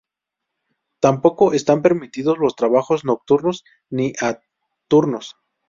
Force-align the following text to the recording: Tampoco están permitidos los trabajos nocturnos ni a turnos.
Tampoco 0.99 1.53
están 1.53 1.83
permitidos 1.83 2.39
los 2.39 2.55
trabajos 2.55 3.05
nocturnos 3.05 3.63
ni 3.91 4.13
a 4.19 4.39
turnos. 4.87 5.35